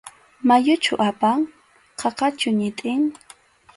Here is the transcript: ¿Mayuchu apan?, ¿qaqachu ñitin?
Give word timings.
¿Mayuchu 0.47 0.93
apan?, 1.09 1.39
¿qaqachu 1.99 2.49
ñitin? 2.59 3.01